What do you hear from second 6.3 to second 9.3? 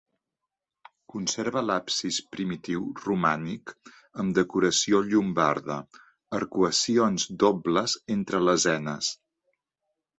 arcuacions dobles entre lesenes.